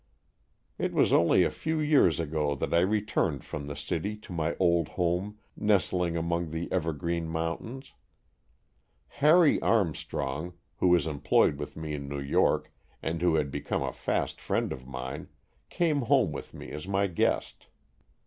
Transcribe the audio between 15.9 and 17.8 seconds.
home with me as my guest.